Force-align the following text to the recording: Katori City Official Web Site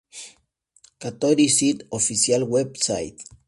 Katori 0.99 1.47
City 1.47 1.85
Official 1.91 2.41
Web 2.47 2.75
Site 2.75 3.23